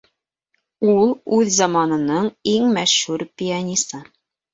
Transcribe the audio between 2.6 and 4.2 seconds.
мәшһүр пианисы